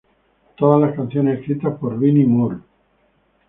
[0.57, 2.57] Todas las canciones escritas por Vinnie Moore